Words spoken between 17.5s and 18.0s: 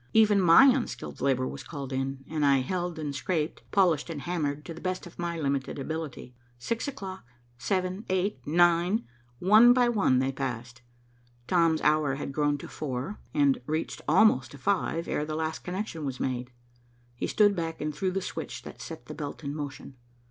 back and